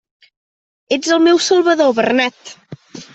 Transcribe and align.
Ets 0.97 1.11
el 1.17 1.21
meu 1.25 1.41
salvador, 1.49 1.93
Bernat! 1.99 2.55